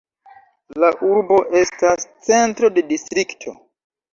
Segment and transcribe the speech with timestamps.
[0.83, 3.55] La urbo estas centro de distrikto.